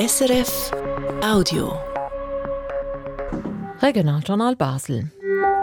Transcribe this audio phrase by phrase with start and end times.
[0.00, 0.70] SRF
[1.22, 1.74] Audio.
[3.82, 5.10] Regionaljournal Basel.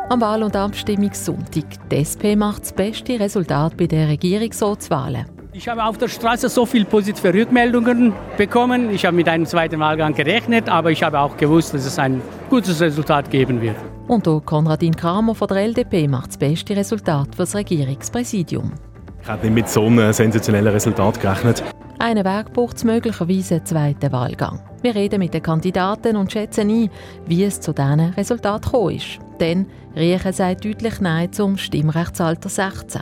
[0.10, 1.64] Am Wahl- und Abstimmungssonntag.
[1.90, 5.26] Die SP macht das beste Resultat bei der Regierungsratswahlen.
[5.54, 8.92] Ich habe auf der Straße so viele positive Rückmeldungen bekommen.
[8.92, 12.22] Ich habe mit einem zweiten Wahlgang gerechnet, aber ich habe auch gewusst, dass es ein
[12.52, 13.78] gutes Resultat geben wird.
[14.08, 18.72] Und auch Konradin Kramer von der LDP macht das beste Resultat für das Regierungspräsidium.
[19.20, 21.64] Ich habe nicht mit so einem sensationellen Resultat gerechnet.
[22.08, 24.62] Einen Weg braucht es möglicherweise einen zweiten Wahlgang.
[24.82, 26.90] Wir reden mit den Kandidaten und schätzen ein,
[27.26, 29.20] wie es zu diesen Resultat gekommen ist.
[29.42, 33.02] Denn Riechen sagt deutlich Nein zum Stimmrechtsalter 16.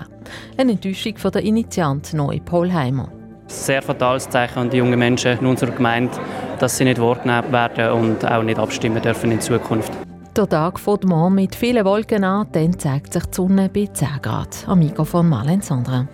[0.57, 3.11] Eine Enttäuschung von der Initiant Neu Polheimer.
[3.45, 6.17] Sehr fatales Zeichen an die jungen Menschen in unserer Gemeinde,
[6.57, 9.93] dass sie nicht wahrgenommen werden und auch nicht abstimmen dürfen in Zukunft.
[10.35, 14.07] Der Tag fängt morgen mit vielen Wolken an, dann zeigt sich die Sonne bei 10
[14.23, 14.65] Grad.
[14.65, 16.07] Am Mikrofon Marlene Sandra.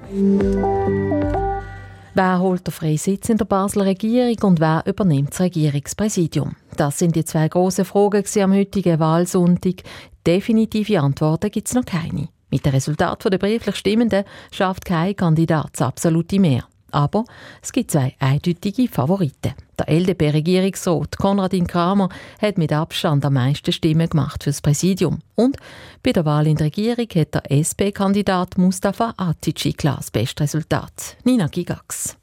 [2.13, 6.57] Wer holt den freien Sitz in der Basler Regierung und wer übernimmt das Regierungspräsidium?
[6.75, 9.83] Das sind die zwei grossen Fragen am heutigen Wahlsonntag.
[10.27, 12.27] Definitive Antworten gibt es noch keine.
[12.49, 16.65] Mit dem Resultat der brieflich Stimmenden schafft kein Kandidat das absolute Mehr.
[16.91, 17.25] Aber
[17.61, 19.53] es gibt zwei eindeutige Favoriten.
[19.79, 22.09] Der LDP-Regierungsrat Konradin Kramer
[22.41, 25.19] hat mit Abstand am meisten Stimmen gemacht fürs Präsidium.
[25.35, 25.57] Und
[26.03, 31.17] bei der Wahl in der Regierung hat der SP-Kandidat Mustafa Atici klar das beste Resultat.
[31.23, 32.17] Nina Gigax.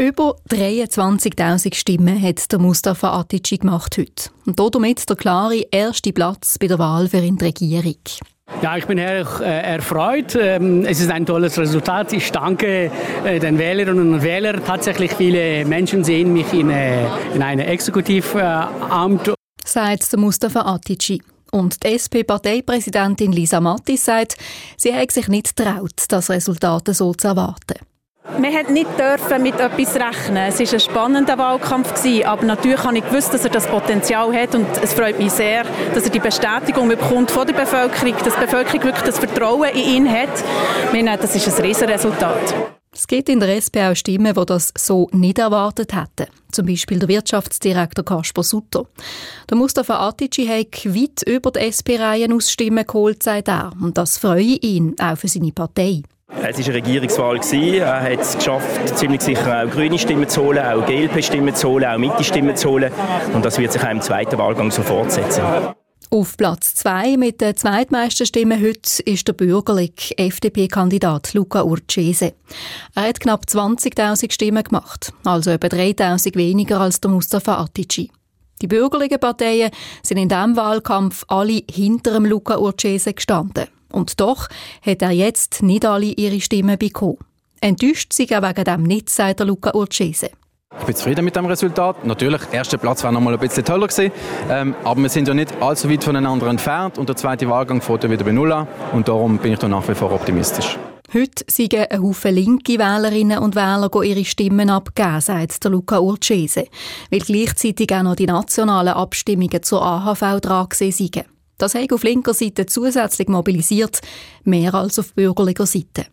[0.00, 4.30] Über 23.000 Stimmen hat der Mustafa Atici gemacht heute.
[4.46, 7.96] Und damit der klare erste Platz bei der Wahl für die Regierung.
[8.62, 10.34] Ja, ich bin äh, erfreut.
[10.34, 12.12] Ähm, es ist ein tolles Resultat.
[12.12, 12.90] Ich danke
[13.24, 14.62] äh, den Wählerinnen und Wählern.
[14.64, 19.32] Tatsächlich viele Menschen sehen mich in, äh, in einem Exekutivamt.
[19.64, 21.22] Sagt Mustafa Atici.
[21.52, 24.36] Und die SP-Parteipräsidentin Lisa Mattis sagt,
[24.76, 27.87] sie hat sich nicht getraut, das Resultat so zu erwarten.
[28.36, 30.48] Wir dürfen nicht dürfen mit etwas rechnen.
[30.48, 31.92] Es war ein spannender Wahlkampf,
[32.24, 35.64] aber natürlich habe ich gewusst, dass er das Potenzial hat und es freut mich sehr,
[35.94, 40.04] dass er die Bestätigung bekommt von der Bevölkerung, dass die Bevölkerung wirklich das Vertrauen in
[40.04, 40.28] ihn hat.
[40.92, 42.54] meine, das ist ein Riesenresultat.
[42.92, 46.30] Es gibt in der SP auch Stimmen, die das so nicht erwartet hätten.
[46.52, 48.86] Zum Beispiel der Wirtschaftsdirektor Kasper Sutter.
[49.48, 53.72] Der Mustafa Atici hat weit über die SP-Reihen aus Stimmen geholt, sagt er.
[53.80, 56.02] Und das freue ihn, auch für seine Partei.
[56.50, 57.40] Es war eine Regierungswahl.
[57.52, 61.84] Er hat es geschafft, ziemlich sicher auch grüne Stimmen zu holen, auch GLP-Stimmen zu holen,
[61.84, 62.92] auch Mitte-Stimmen zu holen.
[63.34, 65.42] Und das wird sich auch im zweiten Wahlgang so fortsetzen.
[66.10, 72.32] Auf Platz zwei mit den zweitmeisten Stimmen heute ist der bürgerliche FDP-Kandidat Luca Urcese.
[72.94, 78.10] Er hat knapp 20.000 Stimmen gemacht, also etwa 3.000 weniger als der Mustafa Atici.
[78.62, 79.70] Die bürgerlichen Parteien
[80.02, 83.66] sind in diesem Wahlkampf alle hinter dem Luca Urcese gestanden.
[83.92, 84.48] Und doch
[84.82, 87.18] hat er jetzt nicht alle ihre Stimmen bekommen.
[87.60, 90.30] Enttäuscht sich er wegen dem nicht, sagt Luca Urcese.
[90.78, 92.04] Ich bin zufrieden mit dem Resultat.
[92.04, 94.12] Natürlich, der erste Platz wäre noch mal ein bisschen toller gewesen.
[94.50, 98.04] Ähm, aber wir sind ja nicht allzu weit voneinander entfernt und der zweite Wahlgang fährt
[98.04, 98.68] ja wieder bei Null an.
[98.92, 100.78] Und darum bin ich da nach wie vor optimistisch.
[101.14, 106.66] Heute sind ein Haufen linke Wählerinnen und Wähler ihre Stimmen abgeben, sagt der Luca Urcese,
[107.10, 111.24] weil gleichzeitig auch noch die nationalen Abstimmungen zur AHV dran sind.
[111.58, 114.00] Das hat auf linker Seite zusätzlich mobilisiert,
[114.44, 116.06] mehr als auf bürgerlicher Seite.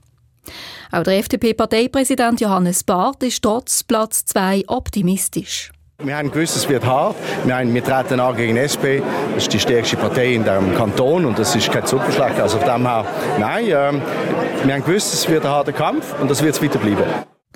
[0.91, 5.71] Auch der FDP-Parteipräsident Johannes Barth ist trotz Platz 2 optimistisch.
[6.03, 7.15] Wir haben gewusst, es wird hart.
[7.45, 8.99] Wir, haben, wir treten an gegen SP.
[9.33, 12.37] Das ist die stärkste Partei in diesem Kanton und das ist kein Zuckerschlag.
[12.37, 13.05] Also von dem her,
[13.39, 16.79] nein, äh, wir haben gewusst, es wird ein harter Kampf und das wird es weiter
[16.79, 17.05] bleiben.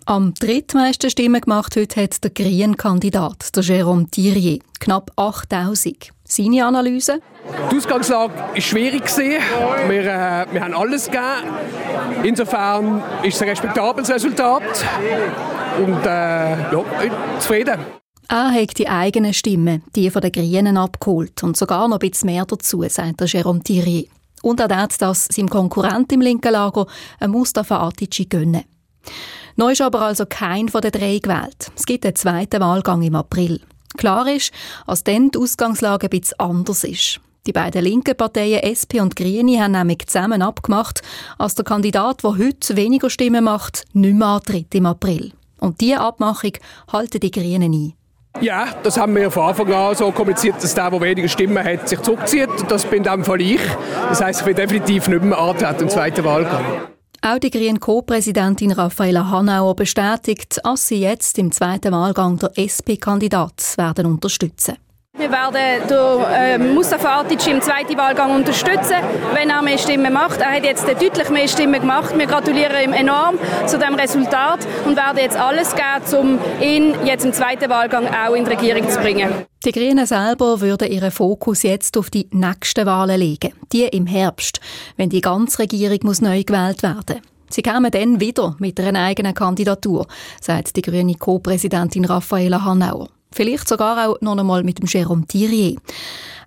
[0.09, 6.09] Am drittmeisten Stimmen gemacht heute hat der Green-Kandidat, der Jérôme Thierry, knapp 8000.
[6.23, 7.21] Seine Analyse?
[7.71, 9.03] Die Ausgangslage war schwierig.
[9.15, 11.53] Wir, äh, wir haben alles gegeben.
[12.23, 14.63] Insofern ist es ein respektables Resultat.
[15.77, 16.83] Und äh, ja,
[17.37, 17.79] zufrieden.
[18.29, 22.31] Er hat die eigenen Stimmen, die von den Grünen abgeholt und sogar noch ein bisschen
[22.31, 24.09] mehr dazu, sagt der Jérôme Thierry.
[24.41, 26.87] Und er hat das seinem Konkurrent im linken Lager,
[27.27, 28.63] Mustafa Atici, gönnen.
[29.55, 31.71] Neu ist aber also kein von den drei gewählt.
[31.75, 33.59] Es gibt einen zweiten Wahlgang im April.
[33.97, 34.51] Klar ist,
[34.87, 37.19] dass dann die Ausgangslage ein bisschen anders ist.
[37.47, 41.01] Die beiden linken Parteien SP und Grüne haben nämlich zusammen abgemacht,
[41.37, 45.31] als der Kandidat, der heute weniger Stimmen macht, nicht mehr antritt im April.
[45.59, 46.53] Und diese Abmachung
[46.91, 47.93] halten die Grünen ein.
[48.41, 51.89] Ja, das haben wir von Anfang an so kommuniziert, dass der, der weniger Stimmen hat,
[51.89, 52.49] sich zurückzieht.
[52.69, 53.61] Das bin in dem Fall ich.
[54.07, 56.63] Das heisst, ich will definitiv nicht mehr antreten im zweiten Wahlgang.
[57.21, 63.77] Auch die grüne Co-Präsidentin Raffaella Hanauer bestätigt, dass sie jetzt im zweiten Wahlgang der SP-Kandidat
[63.77, 64.77] werden unterstützen.
[65.19, 65.53] Wir werden
[65.89, 68.95] den, äh, Mustafa Atic im zweiten Wahlgang unterstützen,
[69.33, 70.39] wenn er mehr Stimmen macht.
[70.39, 72.17] Er hat jetzt deutlich mehr Stimmen gemacht.
[72.17, 73.37] Wir gratulieren ihm enorm
[73.67, 78.33] zu dem Resultat und werden jetzt alles geben, um ihn jetzt im zweiten Wahlgang auch
[78.33, 79.29] in die Regierung zu bringen.
[79.65, 84.61] Die Grünen selber würden ihren Fokus jetzt auf die nächsten Wahlen legen, die im Herbst,
[84.95, 87.19] wenn die ganze Regierung muss neu gewählt werden.
[87.49, 90.07] Sie kämen dann wieder mit einer eigenen Kandidatur,
[90.39, 93.09] sagt die grüne Co-Präsidentin Raffaela Hanauer.
[93.31, 95.77] Vielleicht sogar auch noch einmal mit dem Jérôme Thierry.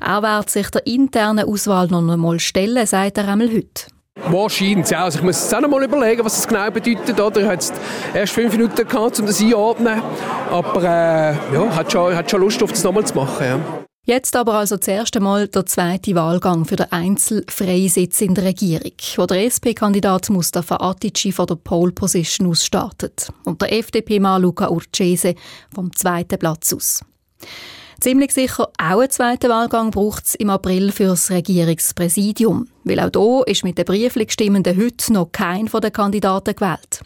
[0.00, 3.86] Er wird sich der internen Auswahl noch einmal stellen, sagt er einmal heute.
[4.16, 4.96] Wahrscheinlich.
[4.96, 7.18] Also ich muss jetzt auch noch mal überlegen, was das genau bedeutet.
[7.18, 7.40] Oder?
[7.40, 7.72] Ich hatte
[8.14, 10.02] erst fünf Minuten gehabt, um das einzuordnen.
[10.50, 13.46] Aber äh, ja, hat schon, schon Lust, auf das nochmal zu machen.
[13.46, 13.81] Ja.
[14.04, 19.26] Jetzt aber also zuerst einmal der zweite Wahlgang für den Einzelfreisitz in der Regierung, wo
[19.26, 25.36] der SP-Kandidat Mustafa Atici von der Pole Position aus startet und der FDP-Mann Luca Urcese
[25.72, 27.04] vom zweiten Platz aus.
[28.00, 33.10] Ziemlich sicher auch einen zweiten Wahlgang braucht es im April für das Regierungspräsidium, weil auch
[33.14, 37.02] hier ist mit den brieflich Stimmenden heute noch kein von den Kandidaten gewählt.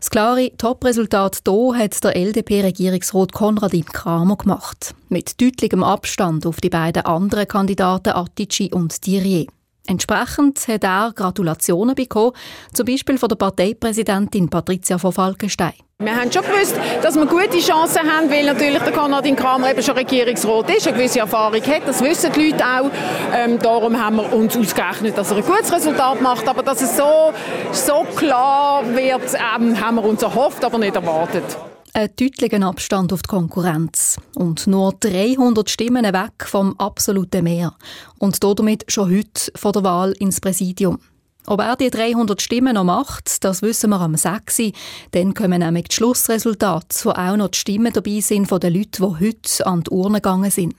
[0.00, 4.94] Das klare Top-Resultat hier hat der LDP-Regierungsrat Konradin Kramer gemacht.
[5.10, 9.46] Mit deutlichem Abstand auf die beiden anderen Kandidaten Attici und Thierry.
[9.86, 12.32] Entsprechend hat er Gratulationen bekommen,
[12.72, 15.74] zum Beispiel von der Parteipräsidentin Patricia von Falkenstein.
[16.02, 19.82] Wir haben schon gewusst, dass wir gute Chancen haben, weil natürlich der Konradin Kramer eben
[19.82, 21.82] schon Regierungsrat ist, eine gewisse Erfahrung hat.
[21.86, 22.90] Das wissen die Leute auch.
[23.34, 26.48] Ähm, darum haben wir uns ausgerechnet, dass er ein gutes Resultat macht.
[26.48, 27.34] Aber dass es so,
[27.72, 31.44] so klar wird, ähm, haben wir uns erhofft, aber nicht erwartet.
[31.92, 37.74] Ein deutlicher Abstand auf die Konkurrenz und nur 300 Stimmen weg vom absoluten Mehr
[38.18, 40.98] und damit schon heute vor der Wahl ins Präsidium.
[41.46, 44.72] Ob er die 300 Stimmen noch macht, das wissen wir am 6.
[45.12, 49.02] Dann kommen nämlich die Schlussresultate, wo auch noch die Stimmen dabei sind von den Leuten,
[49.02, 50.74] die heute an die Urne gegangen sind.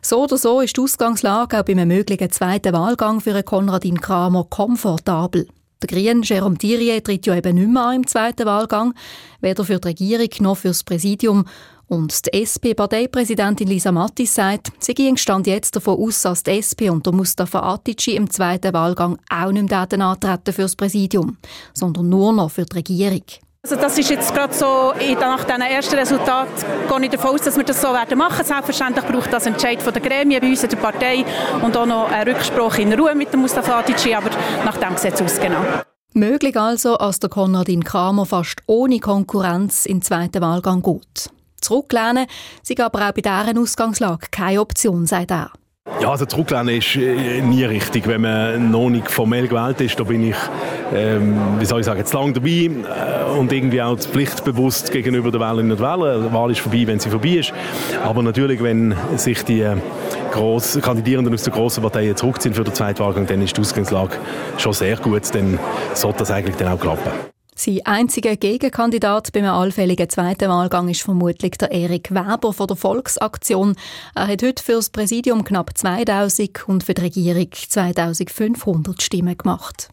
[0.00, 4.44] So oder so ist die Ausgangslage auch bei einem möglichen zweiten Wahlgang für Konradin Kramer
[4.44, 5.48] komfortabel.
[5.82, 8.94] Der Grüne Jérôme Thierry tritt ja eben nicht mehr an im zweiten Wahlgang,
[9.40, 11.44] weder für die Regierung noch für das Präsidium.
[11.88, 16.90] Und die SP-Parteipräsidentin Lisa Mattis sagt, sie ging Stand jetzt davon aus, dass die SP
[16.90, 21.38] und der Mustafa Atici im zweiten Wahlgang auch nicht mehr antreten für das Präsidium,
[21.72, 23.22] sondern nur noch für die Regierung.
[23.62, 26.48] Also das ist jetzt gerade so, nach diesem ersten Resultat
[26.88, 28.44] gehe ich davon aus, dass wir das so werden machen.
[28.44, 31.24] Selbstverständlich braucht das Entscheid von der Gremien bei uns in der Partei
[31.62, 34.30] und auch noch eine Rücksprache in Ruhe mit dem Mustafa Adici, aber
[34.64, 35.60] nach dem sieht es aus, genau.
[36.14, 41.30] Möglich also, als der Konradin Kramer fast ohne Konkurrenz in den zweiten Wahlgang geht.
[41.60, 42.26] Zurücklehnen
[42.62, 45.50] sei aber auch bei dieser Ausgangslage keine Option, sagt er.
[46.00, 49.98] Ja, also zurücklehnen ist äh, nie richtig, wenn man noch nicht formell gewählt ist.
[49.98, 50.36] Da bin ich,
[50.94, 55.40] ähm, wie soll ich sagen, zu lange dabei äh, und irgendwie auch pflichtbewusst gegenüber der
[55.40, 56.20] Wählerinnen und Wähler.
[56.20, 57.52] Die Wahl ist vorbei, wenn sie vorbei ist.
[58.04, 59.76] Aber natürlich, wenn sich die äh,
[60.30, 64.16] gross, Kandidierenden aus den grossen Parteien zurückziehen für den zweiten Wahlgang, dann ist die Ausgangslage
[64.56, 65.34] schon sehr gut.
[65.34, 65.58] Dann
[65.94, 67.10] sollte das eigentlich dann auch klappen.
[67.60, 73.74] Sein einziger Gegenkandidat beim allfälligen zweiten Wahlgang ist vermutlich der Erik Weber von der Volksaktion.
[74.14, 79.88] Er hat heute für das Präsidium knapp 2000 und für die Regierung 2500 Stimmen gemacht.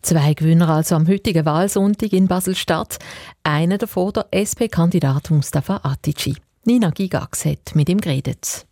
[0.00, 2.98] Zwei Gewinner also am heutigen Wahlsonntag in Basel-Stadt.
[3.42, 6.36] Einer davon der SP-Kandidat Mustafa Atici.
[6.66, 8.64] Nina Gigax hat mit ihm geredet.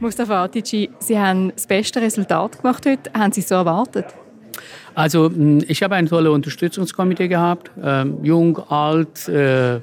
[0.00, 3.12] Mustafa Atici, Sie haben das beste Resultat gemacht heute.
[3.12, 4.06] Haben Sie es so erwartet?
[4.94, 5.30] Also
[5.66, 9.80] ich habe ein tolles Unterstützungskomitee gehabt, ähm, jung, alt, äh,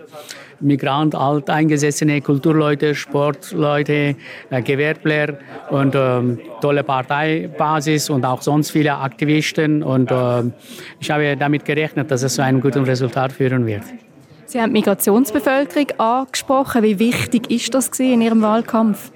[0.60, 4.16] Migrant, alt eingesessene Kulturleute, Sportleute,
[4.50, 5.38] äh, Gewerbler
[5.70, 10.44] und ähm, tolle Parteibasis und auch sonst viele Aktivisten und äh,
[11.00, 13.84] ich habe damit gerechnet, dass es zu einem guten Resultat führen wird.
[14.46, 16.84] Sie haben die Migrationsbevölkerung angesprochen.
[16.84, 19.12] Wie wichtig ist das in Ihrem Wahlkampf?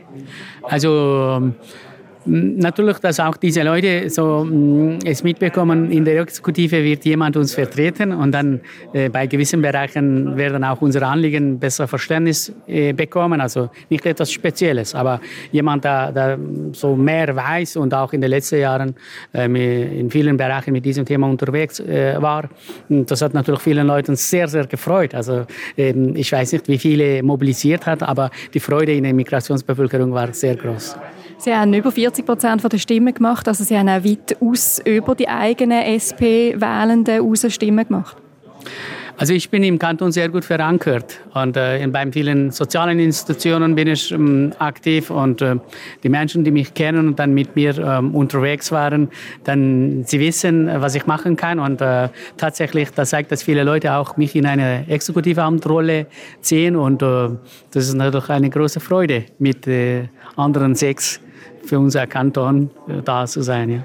[0.63, 1.55] Also ähm,
[2.29, 7.55] Natürlich, dass auch diese Leute so mm, es mitbekommen, in der Exekutive wird jemand uns
[7.55, 8.61] vertreten und dann
[8.93, 13.41] äh, bei gewissen Bereichen werden auch unsere Anliegen besser Verständnis äh, bekommen.
[13.41, 15.19] Also nicht etwas Spezielles, aber
[15.51, 16.39] jemand, der, der,
[16.73, 18.93] so mehr weiß und auch in den letzten Jahren
[19.33, 19.45] äh,
[19.99, 22.47] in vielen Bereichen mit diesem Thema unterwegs äh, war.
[22.89, 25.15] Und das hat natürlich vielen Leuten sehr, sehr gefreut.
[25.15, 30.13] Also ähm, ich weiß nicht, wie viele mobilisiert hat, aber die Freude in der Migrationsbevölkerung
[30.13, 30.95] war sehr groß.
[31.39, 35.15] Sie haben über 40 Prozent der Stimmen gemacht, also Sie haben auch weit aus über
[35.15, 38.17] die eigenen SP-Wählenden Stimmen gemacht.
[39.15, 41.19] Also ich bin im Kanton sehr gut verankert.
[41.33, 45.09] Und äh, bei vielen sozialen Institutionen bin ich ähm, aktiv.
[45.09, 45.57] Und äh,
[46.03, 49.09] die Menschen, die mich kennen und dann mit mir ähm, unterwegs waren,
[49.43, 51.59] dann sie wissen, was ich machen kann.
[51.59, 56.07] Und äh, tatsächlich, das zeigt, dass viele Leute auch mich in eine exekutive Amtrolle
[56.39, 56.77] ziehen.
[56.77, 57.29] Und äh,
[57.71, 61.19] das ist natürlich eine große Freude, mit äh, anderen sechs
[61.69, 63.69] für unser Kanton äh, da zu sein.
[63.69, 63.83] Ja.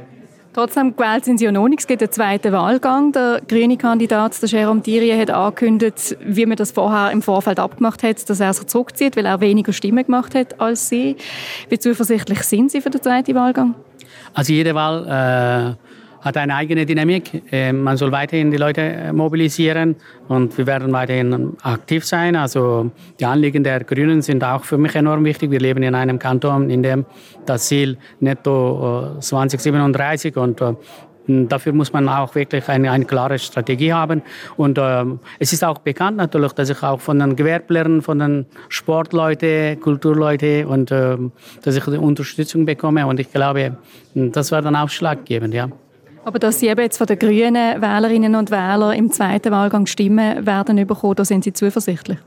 [0.55, 1.81] Trotzdem gewählt sind Sie ja noch nicht.
[1.81, 3.11] Es gibt einen zweiten Wahlgang.
[3.11, 8.05] Der grüne Kandidat, der Jérôme Thierry, hat angekündigt, wie man das vorher im Vorfeld abgemacht
[8.05, 11.17] hat, dass er sich zurückzieht, weil er weniger Stimmen gemacht hat als Sie.
[11.69, 13.75] Wie zuversichtlich sind Sie für den zweiten Wahlgang?
[14.33, 15.94] Also jede Wahl äh
[16.25, 17.43] hat eine eigene Dynamik.
[17.52, 19.97] Ähm, man soll weiterhin die Leute äh, mobilisieren
[20.28, 22.35] und wir werden weiterhin aktiv sein.
[22.35, 22.90] Also
[23.21, 25.50] die Anliegen der Grünen sind auch für mich enorm wichtig.
[25.50, 27.04] Wir leben in einem Kanton, in dem
[27.45, 30.73] das Ziel netto 2037 äh, und äh,
[31.26, 34.21] Dafür muss man auch wirklich eine, eine klare Strategie haben.
[34.59, 35.04] Und äh,
[35.38, 40.66] es ist auch bekannt natürlich, dass ich auch von den Gewerblern, von den Sportleuten, Kulturleuten
[40.66, 41.16] und äh,
[41.62, 43.07] dass ich Unterstützung bekomme.
[43.07, 43.78] Und ich glaube,
[44.14, 45.71] das war dann ausschlaggebend, ja.
[46.25, 50.47] Aber dass Sie eben jetzt von den grünen Wählerinnen und Wählern im zweiten Wahlgang Stimmen
[50.47, 52.19] werden bekommen, da sind Sie zuversichtlich?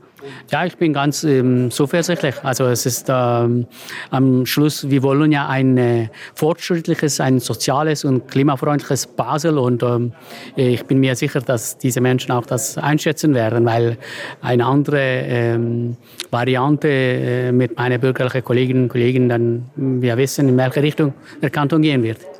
[0.50, 2.34] Ja, ich bin ganz ähm, zuversichtlich.
[2.42, 3.66] Also es ist ähm,
[4.10, 10.12] am Schluss, wir wollen ja ein äh, fortschrittliches, ein soziales und klimafreundliches Basel und ähm,
[10.56, 13.96] ich bin mir sicher, dass diese Menschen auch das einschätzen werden, weil
[14.42, 15.96] eine andere ähm,
[16.30, 21.50] Variante äh, mit meinen bürgerlichen Kolleginnen und Kollegen dann wir wissen, in welche Richtung der
[21.50, 22.37] Kanton gehen wird.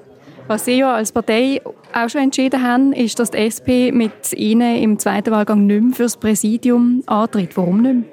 [0.49, 1.61] Was Sie ja als Partei
[1.93, 5.95] auch schon entschieden haben, ist, dass die SP mit Ihnen im zweiten Wahlgang nicht mehr
[5.95, 7.55] für das Präsidium antritt.
[7.55, 8.09] Warum nicht?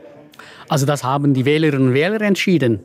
[0.67, 2.81] Also das haben die Wählerinnen und Wähler entschieden.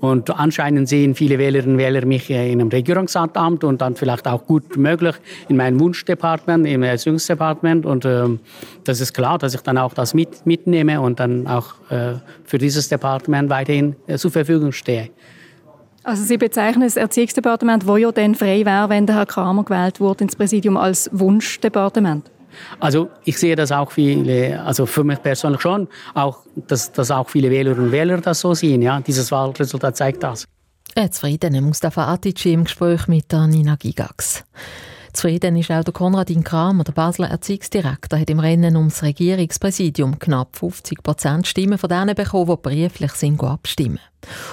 [0.00, 4.46] Und anscheinend sehen viele Wählerinnen und Wähler mich in einem Regierungsamt und dann vielleicht auch
[4.46, 5.16] gut möglich
[5.48, 7.84] in meinem Wunschdepartement, im Erziehungsdepartement.
[7.84, 8.24] Und äh,
[8.84, 12.56] das ist klar, dass ich dann auch das mit, mitnehme und dann auch äh, für
[12.56, 15.10] dieses Departement weiterhin äh, zur Verfügung stehe.
[16.04, 20.00] Also Sie bezeichnen das Erziehungsdepartement, wo ja dann frei wäre, wenn der Herr Kramer gewählt
[20.00, 22.30] wurde ins Präsidium, als Wunschdepartement?
[22.78, 27.28] Also ich sehe das auch viele, also für mich persönlich schon, auch, dass, dass auch
[27.28, 28.82] viele Wählerinnen und Wähler das so sehen.
[28.82, 29.00] Ja?
[29.00, 30.46] Dieses Wahlresultat zeigt das.
[30.94, 34.44] Ein zufriedener Mustafa Atici im Gespräch mit Nina Gigax.
[35.14, 40.56] Zufrieden ist auch der Konradin Kramer, der Basler Erziehungsdirektor, hat im Rennen ums Regierungspräsidium knapp
[40.56, 44.00] 50 Prozent Stimmen von denen bekommen, die brieflich sind abstimmen.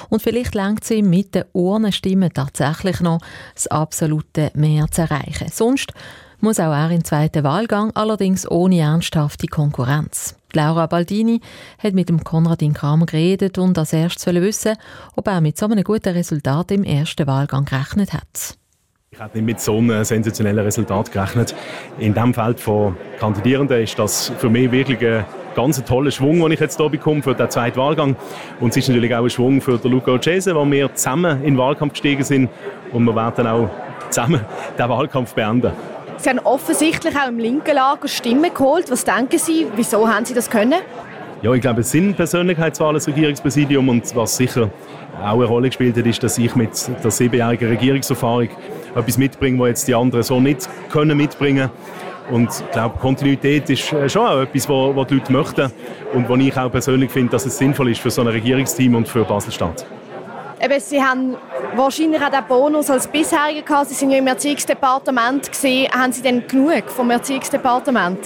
[0.10, 3.22] Und vielleicht lenkt sie mit den Urnenstimmen tatsächlich noch
[3.56, 5.50] das absolute Mehr zu erreichen.
[5.52, 5.94] Sonst
[6.42, 10.36] muss auch er im zweiten Wahlgang, allerdings ohne ernsthafte Konkurrenz.
[10.54, 11.42] Laura Baldini
[11.80, 14.76] hat mit dem Konradin Kramer geredet und als erstes wissen,
[15.16, 18.61] ob er mit so einem guten Resultat im ersten Wahlgang gerechnet hat.
[19.14, 21.54] Ich hätte nicht mit so einem sensationellen Resultat gerechnet.
[22.00, 26.54] In diesem Feld von Kandidierenden ist das für mich wirklich ein ganz toller Schwung, den
[26.54, 28.16] ich jetzt hier bekomme für den zweiten Wahlgang.
[28.62, 31.56] Und es ist natürlich auch ein Schwung für den Luca Ocese, wo wir zusammen in
[31.56, 32.50] den Wahlkampf gestiegen sind.
[32.94, 33.70] Und wir werden auch
[34.10, 34.46] zusammen
[34.80, 35.74] den Wahlkampf beenden.
[36.16, 38.90] Sie haben offensichtlich auch im linken Lager Stimmen geholt.
[38.90, 40.80] Was denken Sie, wieso haben Sie das können?
[41.42, 44.70] Ja, ich glaube, es sind Persönlichkeitswahlen als Regierungspräsidium und was sicher
[45.22, 46.70] auch eine Rolle gespielt hat, ist, dass ich mit
[47.04, 48.48] der siebenjährigen Regierungserfahrung
[48.96, 51.70] etwas mitbringe, was jetzt die anderen so nicht können mitbringen
[52.32, 55.72] und ich glaube, Kontinuität ist äh, schon auch etwas, was die Leute möchten
[56.14, 59.08] und wo ich auch persönlich finde, dass es sinnvoll ist für so ein Regierungsteam und
[59.08, 59.86] für Basel-Stadt.
[60.64, 61.36] Eben, Sie haben
[61.76, 63.90] wahrscheinlich auch den Bonus als bisheriger gehabt.
[63.90, 65.92] Sie sind ja im Erziehungsdepartement gesehen.
[65.92, 68.20] Haben Sie denn genug vom Erziehungsdepartement?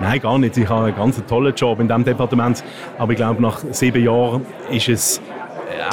[0.00, 0.56] Nein, gar nicht.
[0.56, 2.64] Ich habe einen ganz tollen Job in diesem Departement.
[2.98, 5.20] Aber ich glaube, nach sieben Jahren ist es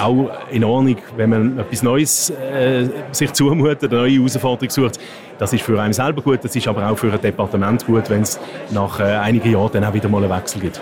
[0.01, 5.00] auch in Ordnung, wenn man etwas Neues äh, sich zumutet, eine neue Herausforderung sucht.
[5.38, 8.22] Das ist für einen selber gut, das ist aber auch für ein Departement gut, wenn
[8.22, 8.39] es
[8.72, 10.82] nach äh, einigen Jahren dann auch wieder mal einen Wechsel gibt.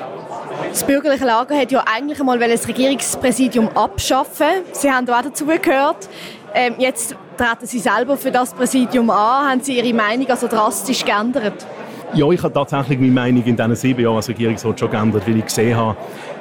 [0.70, 4.64] Das bürgerliche Lager hat ja eigentlich einmal das Regierungspräsidium abschaffen.
[4.74, 6.10] Sie haben auch dazu gehört.
[6.54, 9.52] Ähm, jetzt treten Sie selber für das Präsidium an.
[9.52, 11.66] Haben Sie Ihre Meinung also drastisch geändert?
[12.14, 15.38] Ja, ich habe tatsächlich meine Meinung in diesen sieben Jahren als Regierungsrat schon geändert, weil
[15.38, 15.98] ich gesehen habe,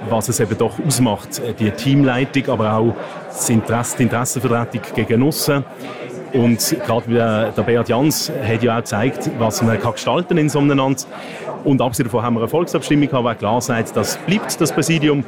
[0.09, 1.41] was es eben doch ausmacht.
[1.59, 2.95] Die Teamleitung, aber auch
[3.29, 5.65] das Interesse, die Interessenvertretung gegen aussen.
[6.33, 10.59] Und gerade der Beat Jans hat ja auch gezeigt, was man kann gestalten in so
[10.59, 11.07] einem Land.
[11.65, 15.25] Und abgesehen davon haben wir eine Volksabstimmung gehabt, die klar sagt, das bleibt das Präsidium.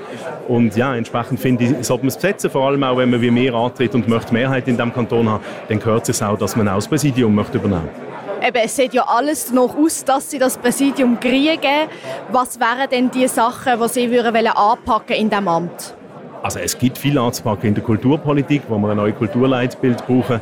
[0.49, 3.31] Und ja, entsprechend finde ich, sollte man es besetzen, vor allem auch, wenn man wie
[3.31, 6.69] mehr antritt und möchte Mehrheit in diesem Kanton haben, dann gehört es auch, dass man
[6.69, 8.05] auch das Präsidium möchte übernehmen möchte
[8.43, 11.88] eben, es sieht ja alles noch aus, dass sie das Präsidium kriegen.
[12.31, 15.95] Was wären denn die Sachen, die sie würden anpacken in diesem Amt?
[16.43, 20.40] Also es gibt viel anzupacken in der Kulturpolitik, wo wir ein neues Kulturleitbild brauchen.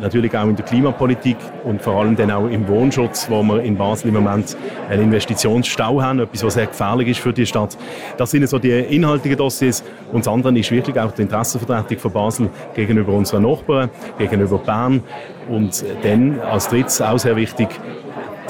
[0.00, 3.76] Natürlich auch in der Klimapolitik und vor allem dann auch im Wohnschutz, wo wir in
[3.76, 4.56] Basel im Moment
[4.90, 7.76] einen Investitionsstau haben, etwas, was sehr gefährlich ist für die Stadt.
[8.16, 9.82] Das sind so die inhaltlichen Dossiers.
[10.12, 15.02] Und das andere ist wirklich auch die Interessenvertretung von Basel gegenüber unseren Nachbarn, gegenüber Bern.
[15.48, 17.68] Und dann als drittes auch sehr wichtig,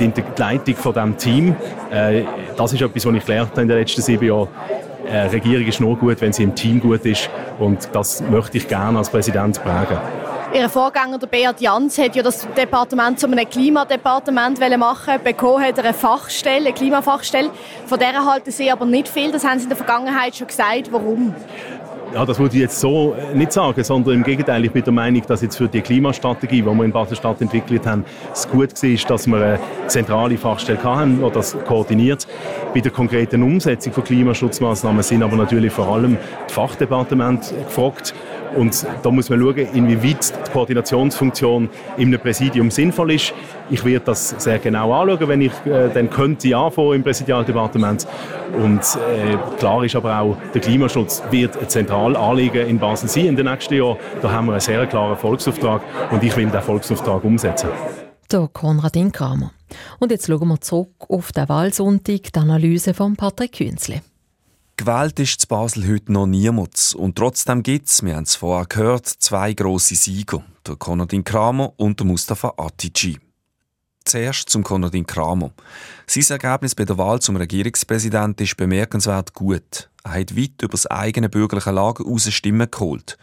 [0.00, 1.56] die Leitung von diesem Team.
[1.90, 2.22] Äh,
[2.56, 4.48] das ist etwas, was ich gelernt habe in den letzten sieben Jahren.
[5.08, 7.30] Eine Regierung ist nur gut, wenn sie im Team gut ist.
[7.58, 9.98] Und das möchte ich gerne als Präsident prägen.
[10.54, 15.78] Ihr Vorgänger, der Beat Jans, hat ja das Departement zu einem Klimadepartement machen Bekommen hat
[15.78, 17.50] er eine Fachstelle, eine Klimafachstelle.
[17.86, 19.32] Von der halten Sie aber nicht viel.
[19.32, 20.92] Das haben Sie in der Vergangenheit schon gesagt.
[20.92, 21.34] Warum?
[22.16, 24.92] Ja, das würde ich jetzt so äh, nicht sagen, sondern im Gegenteil, ich bin der
[24.94, 29.08] Meinung, dass jetzt für die Klimastrategie, die wir in Basel-Stadt entwickelt haben, es gut war,
[29.08, 32.26] dass wir eine zentrale Fachstelle haben, die das koordiniert.
[32.72, 36.16] Bei der konkreten Umsetzung von Klimaschutzmaßnahmen sind aber natürlich vor allem
[36.48, 38.14] die Fachdepartemente gefragt.
[38.56, 41.68] Und da muss man schauen, inwieweit die Koordinationsfunktion
[41.98, 43.34] in einem Präsidium sinnvoll ist.
[43.70, 48.06] Ich werde das sehr genau anschauen, wenn ich äh, dann könnte anfangen im Präsidialdepartement.
[48.62, 53.26] Und äh, klar ist aber auch, der Klimaschutz wird ein zentrales Anliegen in Basel sein
[53.26, 53.96] in den nächsten Jahren.
[54.22, 57.70] Da haben wir einen sehr klaren Volksauftrag und ich will den Volksauftrag umsetzen.
[58.30, 59.52] Der Konradin Kramer.
[59.98, 64.02] Und jetzt schauen wir zurück auf den Wahlsonntag, die Analyse von Patrick Künzle.
[64.76, 66.94] Gewählt ist zu Basel heute noch niemand.
[66.96, 70.44] Und trotzdem gibt es, wir haben es vorher gehört, zwei grosse Sieger.
[70.66, 73.18] Der Konradin Kramer und der Mustafa Atici.
[74.06, 75.50] Zuerst zum Konradin Kramer.
[76.06, 79.90] Sein Ergebnis bei der Wahl zum Regierungspräsidenten ist bemerkenswert gut.
[80.04, 83.18] Er hat weit über das eigene bürgerliche Lager heraus Stimmen geholt.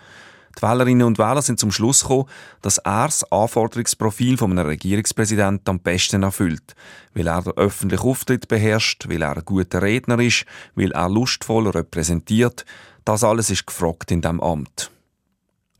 [0.57, 2.25] Die Wählerinnen und Wähler sind zum Schluss gekommen,
[2.61, 6.75] dass er das Anforderungsprofil von einem Regierungspräsidenten am besten erfüllt,
[7.13, 11.69] weil er den öffentlichen Auftritt beherrscht, weil er ein guter Redner ist, weil er lustvoll
[11.69, 12.65] repräsentiert.
[13.05, 14.91] Das alles ist gefragt in diesem Amt.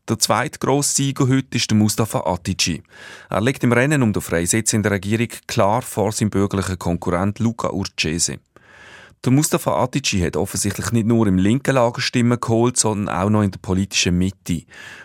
[0.10, 2.84] Der zweite grosse Sieger heute ist der Mustafa Atici.
[3.30, 7.40] Er liegt im Rennen um den Freisitz in der Regierung klar vor seinem bürgerlichen Konkurrent
[7.40, 8.40] Luca Urcese.
[9.24, 13.44] Der Mustafa Atici hat offensichtlich nicht nur im linken Lager Stimmen geholt, sondern auch noch
[13.44, 14.64] in der politischen Mitte.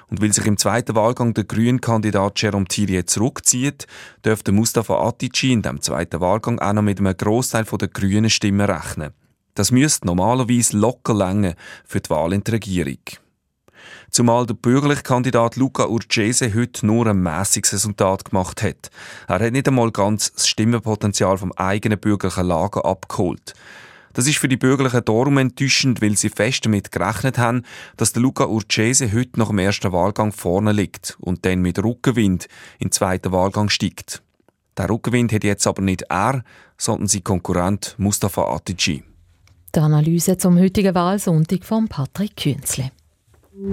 [0.09, 3.87] Und weil sich im zweiten Wahlgang der grünen Kandidat Jerome Thierry zurückzieht,
[4.25, 8.69] dürfte Mustafa Atici in dem zweiten Wahlgang auch noch mit einem Großteil der grünen Stimmen
[8.69, 9.13] rechnen.
[9.55, 12.99] Das müsste normalerweise locker länger für die Wahl in die Regierung.
[14.11, 18.91] Zumal der bürgerliche Kandidat Luca Urcese heute nur ein mäßiges Resultat gemacht hat.
[19.27, 23.55] Er hat nicht einmal ganz das Stimmenpotenzial vom eigenen bürgerlichen Lager abgeholt.
[24.15, 27.63] Das ist für die Bürgerlichen darum enttäuschend, weil sie fest damit gerechnet haben,
[27.97, 32.49] dass der Luca Urcese heute nach dem ersten Wahlgang vorne liegt und dann mit Rückenwind
[32.79, 34.23] in den zweiten Wahlgang steigt.
[34.77, 36.43] Der Rückenwind hat jetzt aber nicht er,
[36.77, 39.05] sondern sein Konkurrent Mustafa Atici.
[39.75, 42.91] Die Analyse zum heutigen Wahlsonntag von Patrick Künzle.
[43.59, 43.67] Und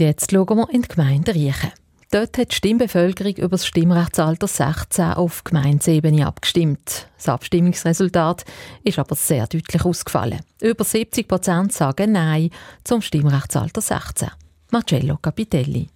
[0.00, 1.72] jetzt schauen wir in die Gemeinde Riechen.
[2.10, 7.08] Dort hat die Stimmbevölkerung über das Stimmrechtsalter 16 auf Gemeindeebene abgestimmt.
[7.18, 8.46] Das Abstimmungsresultat
[8.84, 10.40] ist aber sehr deutlich ausgefallen.
[10.62, 12.48] Über 70 Prozent sagen Nein
[12.84, 14.30] zum Stimmrechtsalter 16.
[14.70, 15.91] Marcello Capitelli.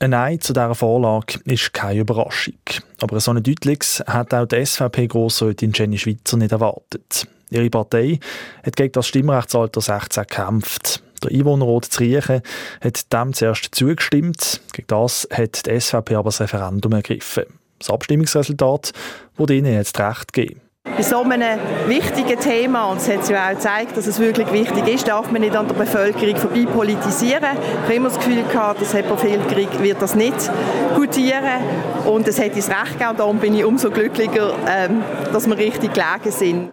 [0.00, 2.54] Ein Nein zu dieser Vorlage ist keine Überraschung.
[3.00, 7.26] Aber so ein deutliches hat auch die SVP-Grossrätin Jenny Schweizer nicht erwartet.
[7.50, 8.20] Ihre Partei
[8.64, 11.02] hat gegen das Stimmrechtsalter 16 gekämpft.
[11.24, 12.42] Der Einwohnerrat zu Riechen
[12.80, 14.60] hat dem zuerst zugestimmt.
[14.72, 17.46] Gegen das hat die SVP aber das Referendum ergriffen.
[17.80, 18.92] Das Abstimmungsresultat
[19.36, 20.60] wurde ihnen jetzt recht geben.
[20.98, 24.88] Bei so einem wichtigen Thema, und es hat ja auch gezeigt, dass es wirklich wichtig
[24.88, 27.56] ist, darf man nicht an der Bevölkerung vorbei politisieren.
[27.56, 30.50] Ich habe immer das Gefühl gehabt, dass die Bevölkerung wird das nicht
[30.96, 31.62] gutieren
[32.04, 33.16] und es hätte es recht gegeben.
[33.16, 36.72] Darum bin ich umso glücklicher, ähm, dass wir richtig gelegen sind.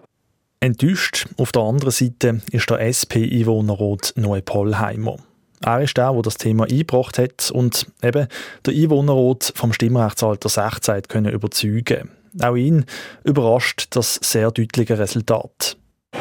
[0.58, 5.18] Enttäuscht auf der anderen Seite ist der SP-Einwohnerrat Noe Pollheimer.
[5.60, 8.26] Er ist der, der das Thema eingebracht hat und eben
[8.64, 12.10] der Einwohnerrat vom Stimmrechtsalter 16 können überzeugen.
[12.42, 12.84] Auch ihn
[13.24, 15.76] überrascht das sehr deutliche Resultat.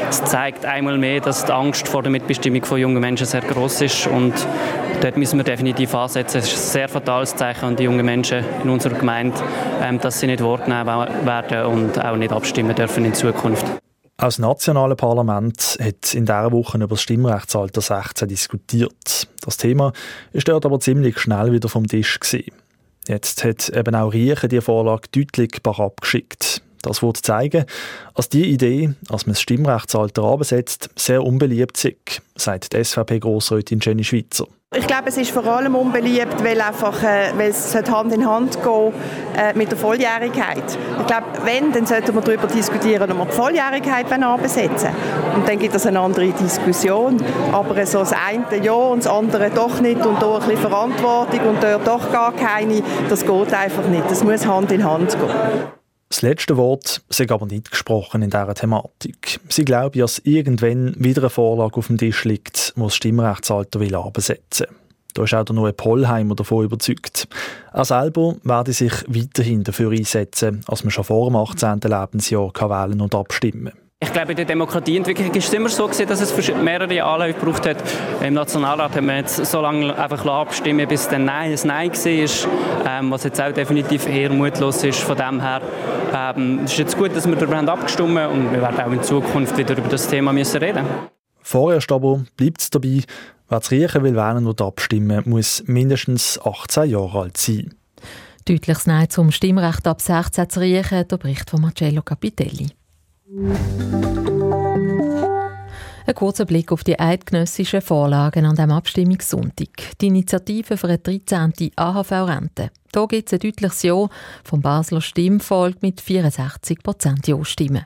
[0.09, 3.81] Es zeigt einmal mehr, dass die Angst vor der Mitbestimmung von jungen Menschen sehr groß
[3.81, 4.33] ist und
[5.01, 6.37] dort müssen wir definitiv ansetzen.
[6.37, 9.37] Es ist ein sehr fatales Zeichen an die jungen Menschen in unserer Gemeinde,
[9.81, 13.65] ähm, dass sie nicht wahrgenommen werden und auch nicht abstimmen dürfen in Zukunft.
[14.17, 19.27] Auch das nationale Parlament hat in dieser Woche über das Stimmrechtsalter 16 diskutiert.
[19.41, 19.91] Das Thema
[20.31, 22.53] ist dort aber ziemlich schnell wieder vom Tisch gewesen.
[23.07, 26.61] Jetzt hat eben auch Riechen die Vorlage deutlich abgeschickt.
[26.81, 27.65] Das wird zeigen,
[28.13, 34.03] dass die Idee, dass man das Stimmrechtsalter absetzt, sehr unbeliebt ist, sagt die SVP-Grossrätin Jenny
[34.03, 34.47] Schweizer.
[34.77, 38.61] Ich glaube, es ist vor allem unbeliebt, weil, einfach, äh, weil es Hand in Hand
[38.61, 38.93] gehen
[39.37, 40.63] äh, mit der Volljährigkeit.
[40.99, 45.35] Ich glaube, wenn, dann sollten wir darüber diskutieren, ob wir die Volljährigkeit anbesetzen wollen.
[45.35, 47.23] Und dann gibt es eine andere Diskussion.
[47.53, 51.39] Aber so das eine ja und das andere doch nicht und da ein bisschen Verantwortung
[51.47, 54.11] und dort doch gar keine, das geht einfach nicht.
[54.11, 55.84] Das muss Hand in Hand gehen.
[56.09, 59.39] Das letzte Wort sei aber nicht gesprochen in dieser Thematik.
[59.49, 63.95] Sie glauben, dass irgendwann wieder eine Vorlage auf dem Tisch liegt, wo das Stimmrechtsalter will
[63.95, 64.67] absetzen
[65.13, 67.27] Da ist auch der neue Pollheimer davon überzeugt.
[67.73, 71.79] Er selber werde sich weiterhin dafür einsetzen, als man schon vor dem 18.
[71.81, 73.84] Lebensjahr wählen und abstimmen kann.
[74.05, 77.65] Ich glaube, in der Demokratieentwicklung ist es immer so gewesen, dass es mehrere Anläufe gebraucht
[77.65, 77.77] hat.
[78.21, 82.99] Im Nationalrat hat man jetzt so lange einfach abstimmen bis dann Nein ein Nein war,
[82.99, 84.99] ähm, was jetzt auch definitiv eher mutlos ist.
[84.99, 85.59] Von dem her
[86.13, 89.01] ähm, es ist jetzt gut, dass wir darüber haben abgestimmt und wir werden auch in
[89.01, 90.85] Zukunft wieder über das Thema müssen reden.
[91.41, 93.01] Vorerst aber bleibt es dabei,
[93.49, 97.73] wer das Riechen will wählen oder abstimmen, muss mindestens 18 Jahre alt sein.
[98.45, 102.67] Deutliches Nein zum Stimmrecht ab 16 zu riechen, der Bericht von Marcello Capitelli.
[106.07, 109.97] Ein kurzer Blick auf die eidgenössischen Vorlagen an dem Abstimmungssonntag.
[109.99, 111.71] Die Initiative für eine 13.
[111.75, 112.69] AHV-Rente.
[112.93, 114.07] Hier gibt es ein deutliches Ja
[114.43, 117.85] vom Basler Stimmvolk mit 64% Ja-Stimmen.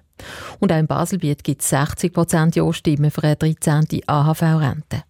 [0.59, 4.01] Und auch in Baselbiet gibt es 60% Ja-Stimmen für eine 13.
[4.05, 5.03] AHV-Rente.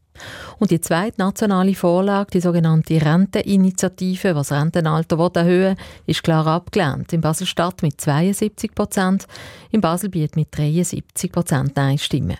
[0.59, 7.11] Und die zweite nationale Vorlage, die sogenannte Renteninitiative, was Rentenalter erhöhen will, ist klar abgelehnt.
[7.11, 9.25] In Basel-Stadt mit 72 Prozent,
[9.71, 12.37] in Baselbiet mit 73 Prozent Nein-Stimmen.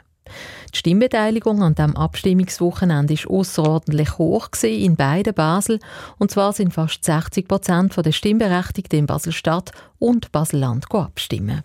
[0.73, 5.79] Die Stimmbeteiligung an dem Abstimmungswochenende war außerordentlich hoch in beiden Basel.
[6.17, 11.61] Und zwar sind fast 60 Prozent der Stimmberechtigten in Basel-Stadt und Basel-Land abstimmen.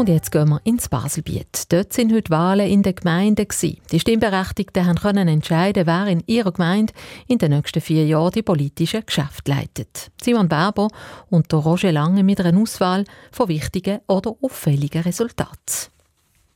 [0.00, 1.70] Und jetzt gehen wir ins Baselbiet.
[1.70, 3.46] Dort sind heute Wahlen in den Gemeinden.
[3.92, 6.94] Die Stimmberechtigten können entscheiden, wer in ihrer Gemeinde
[7.28, 10.10] in den nächsten vier Jahren die politischen Geschäfte leitet.
[10.18, 10.88] Simon Berber
[11.28, 15.90] und Roger Lange mit einer Auswahl von wichtigen oder auffälligen Resultaten.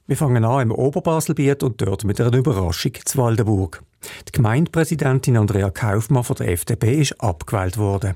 [0.06, 3.82] Wir fangen an im Oberbaselbiet und dort mit einer Überraschung zu Waldenburg.
[4.26, 8.14] Die Gemeindepräsidentin Andrea Kaufmann von der FDP ist abgewählt worden.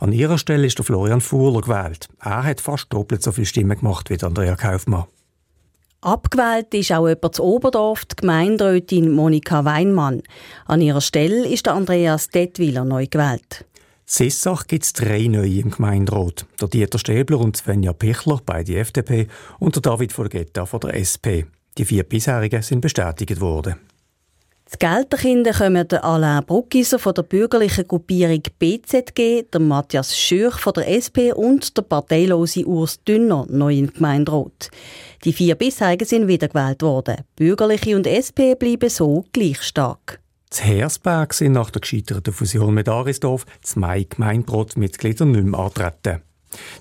[0.00, 2.08] An ihrer Stelle ist der Florian Fuhler gewählt.
[2.20, 5.04] Er hat fast doppelt so viele Stimmen gemacht wie Andrea Kaufmann.
[6.02, 10.22] Abgewählt ist auch jemand zu Oberdorf, die Gemeinderätin Monika Weinmann.
[10.64, 13.66] An ihrer Stelle ist der Andreas Detwiler neu gewählt.
[14.06, 16.46] Sissach gibt es drei neue im Gemeinderat.
[16.60, 19.28] Der Dieter Stäbler und Svenja Pichler, beide FDP,
[19.58, 21.44] und der David Folgetta von der SP.
[21.76, 23.76] Die vier bisherigen sind bestätigt worden.
[24.72, 30.72] Die Gelterkinder kommen der Alain Bruckiser von der bürgerlichen Gruppierung BZG, der Matthias Schürch von
[30.74, 34.70] der SP und der parteilose Urs Dünner neu im Gemeinderat.
[35.24, 37.16] Die vier bisherigen sind wiedergewählt worden.
[37.34, 40.20] Bürgerliche und SP bleiben so gleich stark.
[40.50, 46.22] Z Hersberg sind nach der gescheiterten Fusion mit Arisdorf zwei Gemeinderatmitglieder nicht mehr antreten.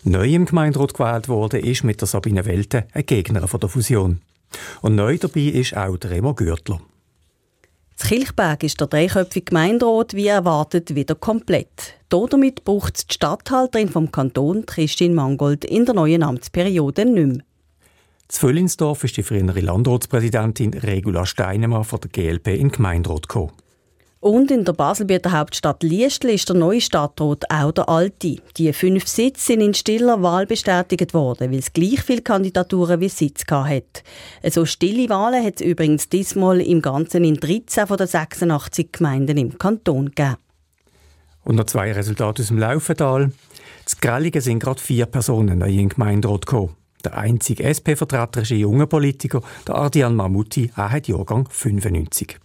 [0.03, 4.21] Neu im Gemeinderat gewählt wurde ist mit der Sabine Welte ein Gegner von der Fusion.
[4.81, 6.79] Und neu dabei ist auch der Remo Gürtler.
[7.99, 11.95] Z Kilchberg ist der dreiköpfige Gemeinderat wie erwartet wieder komplett.
[12.07, 17.43] Damit braucht die Stadthalterin vom Kanton, Christine Mangold, in der neuen Amtsperiode nicht mehr.
[18.29, 23.51] Z Völlinsdorf ist die frühere Landratspräsidentin Regula Steinemann von der GLP in Gemeinderat gekommen.
[24.21, 28.35] Und in der Baselbieter Hauptstadt Liestl ist der neue Stadtrat auch der alte.
[28.57, 33.07] Die fünf Sitze sind in stiller Wahl bestätigt worden, weil es gleich viele Kandidaturen wie
[33.07, 34.03] Sitz hat.
[34.49, 39.37] So stille Wahlen hat es übrigens diesmal im Ganzen in 13 von den 86 Gemeinden
[39.37, 40.35] im Kanton gegeben.
[41.45, 43.31] Und noch zwei Resultate aus dem Laufental.
[43.85, 46.75] Z Grelligen sind gerade vier Personen in den Gemeinderat gekommen.
[47.05, 52.37] Der einzige SP-Vertreter ist ein junger Politiker, der Ardian Mahmouti, er hat Jahrgang 95.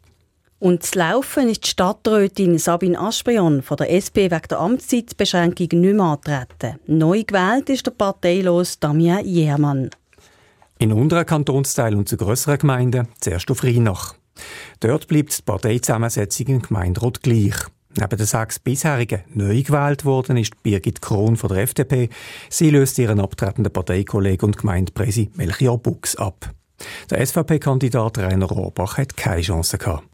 [0.64, 5.94] Und zu laufen ist die Stadträtin Sabine Asprion von der SP wegen der Amtszeitbeschränkung nicht
[5.94, 6.80] mehr antreten.
[6.86, 9.90] Neu gewählt ist der parteilos Damien Jermann.
[10.78, 14.14] In unteren Kantonsteilen und zu grösseren Gemeinden zuerst auf Rheinach.
[14.80, 17.56] Dort bleibt die Parteizusammensetzung im Gemeinderat gleich.
[18.00, 22.08] Neben den sechs bisherigen neu gewählt worden ist Birgit Krohn von der FDP.
[22.48, 26.48] Sie löst ihren abtretenden Parteikollegen und Gemeindepräsident Melchior Bux ab.
[27.10, 30.04] Der SVP-Kandidat Rainer Rohrbach hat keine Chance gehabt.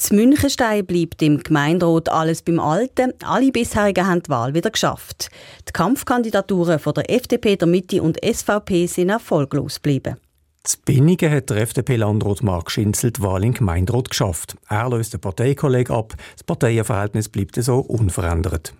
[0.00, 3.12] Z Münchenstein bleibt im Gemeinderat alles beim Alten.
[3.22, 5.28] Alle bisherigen haben die Wahl wieder geschafft.
[5.68, 10.16] Die Kampfkandidaturen von der FDP, der Mitte und SVP sind erfolglos geblieben.
[10.64, 14.56] Z Binnigen hat der FDP-Landrat Mark Schinzel die Wahl im Gemeinderat geschafft.
[14.70, 16.14] Er löst den Parteikollegen ab.
[16.32, 18.72] Das Parteienverhältnis bleibt so unverändert.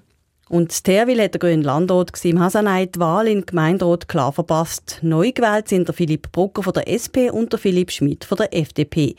[0.50, 4.98] Und Terwil hat der grüne Landrat im Hasanei die Wahl in Gemeinderat klar verpasst.
[5.00, 8.52] Neu gewählt sind der Philipp Brucker von der SP und der Philipp Schmidt von der
[8.52, 9.14] FDP.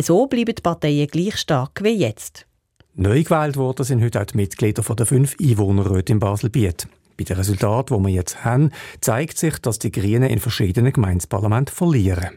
[0.00, 2.46] So bleiben die Parteien gleich stark wie jetzt.
[2.94, 6.88] Neu gewählt worden sind heute auch die Mitglieder von der fünf Einwohnerräte in Baselbiet.
[7.18, 8.70] Bei den Resultaten, die wir jetzt haben,
[9.02, 12.30] zeigt sich, dass die Grünen in verschiedenen Gemeindeparlamenten verlieren.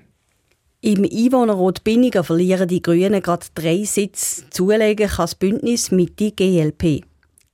[0.82, 4.44] Im Einwohnerrat Binniger verlieren die Grünen gerade drei Sitze.
[4.50, 7.06] Zulegen kann das Bündnis mit die GLP.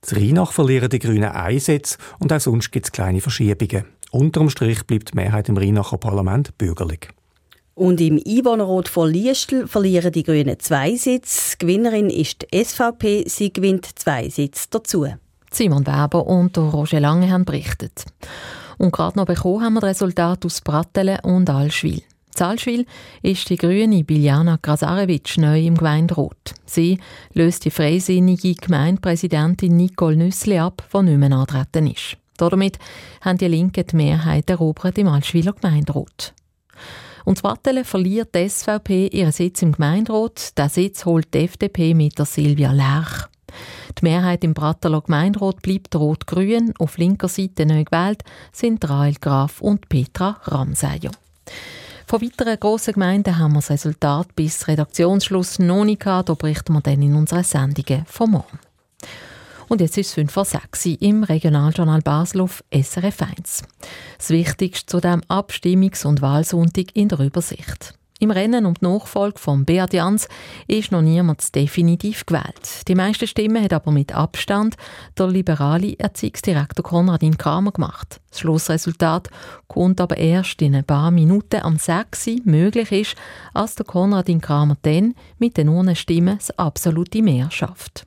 [0.08, 3.84] In Rheinach verlieren die Grünen einen Sitz und auch sonst gibt es kleine Verschiebungen.
[4.10, 7.08] Unterm Strich bleibt die Mehrheit im Rheinacher Parlament bürgerlich.
[7.74, 11.56] Und im Einwohnerrat von Liestl verlieren die Grünen zwei Sitze.
[11.58, 15.06] Gewinnerin ist die SVP, sie gewinnt zwei Sitze dazu.
[15.52, 18.04] Simon Weber und Roger Lange haben berichtet.
[18.78, 22.02] Und gerade noch bekommen haben wir das Resultat aus Brattelen und Allschwil.
[22.40, 22.86] Zalschwil
[23.20, 26.54] ist die grüne Biljana Krasarewitsch neu im Gemeinderat.
[26.64, 26.98] Sie
[27.34, 32.16] löst die freisinnige Gemeindepräsidentin Nicole Nüssli ab, die nicht mehr antreten ist.
[32.38, 32.78] Damit
[33.20, 36.32] haben die Linken die Mehrheit erobert im Altschwiler Gemeinderat.
[37.26, 40.56] Und Wattele verliert die SVP ihren Sitz im Gemeinderat.
[40.56, 43.28] Der Sitz holt die FDP mit der Silvia Lerch.
[43.98, 46.72] Die Mehrheit im Bratteler Gemeinderat bleibt rot-grün.
[46.78, 51.10] Auf linker Seite neu gewählt sind Rael Graf und Petra Ramseyer.
[52.10, 56.28] Von weiteren grossen Gemeinden haben wir das Resultat bis Redaktionsschluss noch nicht gehabt.
[56.28, 58.58] Da berichten wir dann in unseren Sendungen von morgen.
[59.68, 63.62] Und jetzt ist es 5 vor 6 im Regionaljournal Basel auf SRF 1.
[64.18, 67.94] Das Wichtigste zu dem Abstimmungs- und Wahlsonntag in der Übersicht.
[68.22, 70.28] Im Rennen um die Nachfolge von Beat Jans
[70.66, 72.86] ist noch niemand definitiv gewählt.
[72.86, 74.76] Die meisten Stimmen hat aber mit Abstand
[75.16, 78.20] der liberale Erziehungsdirektor Konradin Kramer gemacht.
[78.28, 79.30] Das Schlussresultat
[79.68, 82.44] kommt aber erst in ein paar Minuten am 6.
[82.44, 83.16] möglich ist,
[83.54, 88.06] als der Konradin Kramer dann mit den Urnenstimmen das absolute Mehr schafft.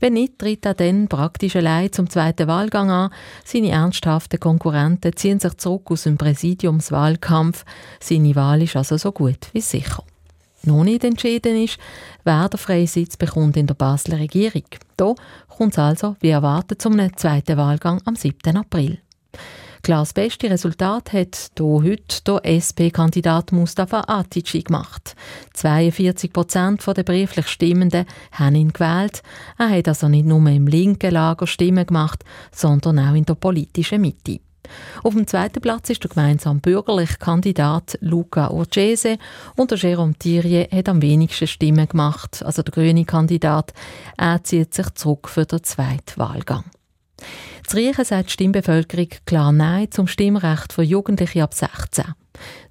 [0.00, 3.10] Wenn nicht, tritt er dann praktisch allein zum zweiten Wahlgang an.
[3.44, 7.64] Seine ernsthaften Konkurrenten ziehen sich zurück aus dem Präsidiumswahlkampf.
[8.00, 10.04] Seine Wahl ist also so gut wie sicher.
[10.62, 11.78] Noch nicht entschieden ist,
[12.24, 14.64] wer den Freisitz bekommt in der Basler Regierung.
[14.96, 15.14] Da
[15.48, 18.56] kommt es also, wie erwartet, zum zweiten Wahlgang am 7.
[18.56, 18.98] April.
[19.86, 25.14] Klar, das beste Resultat hat hier heute der SP-Kandidat Mustafa Atici gemacht.
[25.54, 29.22] 42 Prozent der brieflich Stimmenden haben ihn gewählt.
[29.56, 34.00] Er hat also nicht nur im linken Lager Stimmen gemacht, sondern auch in der politischen
[34.00, 34.40] Mitte.
[35.04, 39.18] Auf dem zweiten Platz ist der gemeinsam bürgerliche Kandidat Luca Urgese
[39.54, 43.72] und der Jérôme Thierry hat am wenigsten Stimmen gemacht, also der grüne Kandidat.
[44.16, 46.64] Er zieht sich zurück für den zweiten Wahlgang.
[47.66, 52.04] Zu Riechen sagt die Stimmbevölkerung klar Nein zum Stimmrecht für Jugendliche ab 16.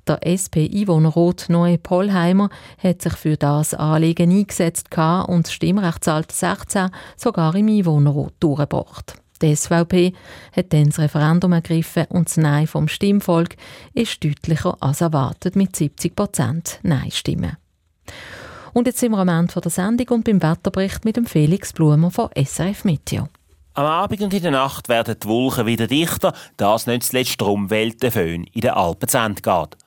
[0.08, 4.88] Der SP-Einwohnerrat Noe Pollheimer hat sich für das Anliegen eingesetzt
[5.28, 9.16] und das Stimmrechtsalter 16 sogar im Einwohnerrat durchgebracht.
[9.42, 10.14] Die SVP
[10.56, 13.56] hat dann das Referendum ergriffen und das Nein vom Stimmvolk
[13.94, 17.58] ist deutlicher als erwartet mit 70 Prozent Nein-Stimmen.
[18.74, 22.12] Und jetzt sind wir am Ende der Sendung und beim Wetterbericht mit dem Felix Blumer
[22.12, 23.28] von SRF Meteo.
[23.78, 27.70] Am Abend und in der Nacht werden die Wolken wieder dichter, das nicht zuletzt darum,
[27.70, 29.78] weil der Föhn in den Alpen zu Ende geht.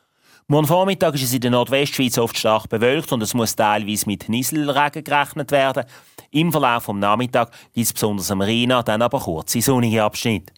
[0.47, 4.29] Morgen Vormittag ist es in der Nordwestschweiz oft stark bewölkt und es muss teilweise mit
[4.29, 5.85] Nieselregen gerechnet werden.
[6.31, 10.53] Im Verlauf des Nachmittags gibt es besonders am Rhein dann aber kurze sonnige Abschnitte.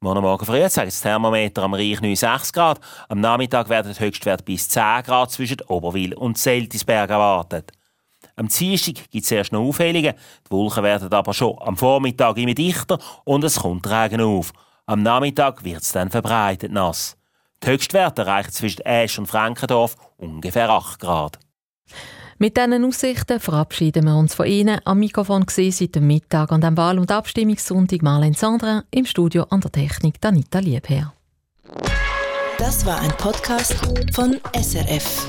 [0.00, 2.80] Morgen Morgen früh zeigt das Thermometer am Reich 9,6 Grad.
[3.08, 7.70] Am Nachmittag werden die Höchstwerte bis 10 Grad zwischen Oberwil und Seltisberg erwartet.
[8.36, 10.14] Am Dienstag gibt es erst noch Aufhellungen.
[10.46, 14.52] Die Wolken werden aber schon am Vormittag immer dichter und es kommt Regen auf.
[14.86, 17.16] Am Nachmittag wird es dann verbreitet nass.
[17.62, 21.38] Die Höchstwerte erreichen zwischen Esch und Frankendorf ungefähr 8 Grad.
[22.38, 24.80] Mit diesen Aussichten verabschieden wir uns von Ihnen.
[24.84, 29.44] Am Mikrofon gesehen seit dem Mittag an dem Wahl- und Abstimmungssonntag Marlene Sandra, im Studio
[29.50, 31.14] an der Technik Danita Liebherr.
[32.58, 33.74] Das war ein Podcast
[34.12, 35.26] von SRF.